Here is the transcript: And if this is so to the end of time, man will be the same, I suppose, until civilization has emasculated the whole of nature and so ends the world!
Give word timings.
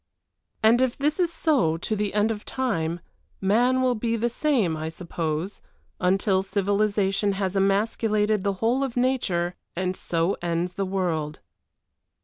And 0.63 0.81
if 0.81 0.97
this 0.97 1.19
is 1.19 1.31
so 1.31 1.77
to 1.77 1.95
the 1.95 2.15
end 2.15 2.31
of 2.31 2.43
time, 2.43 3.01
man 3.39 3.83
will 3.83 3.93
be 3.93 4.15
the 4.15 4.31
same, 4.31 4.75
I 4.75 4.89
suppose, 4.89 5.61
until 5.99 6.41
civilization 6.41 7.33
has 7.33 7.55
emasculated 7.55 8.43
the 8.43 8.53
whole 8.53 8.83
of 8.83 8.97
nature 8.97 9.53
and 9.75 9.95
so 9.95 10.37
ends 10.41 10.73
the 10.73 10.87
world! 10.87 11.39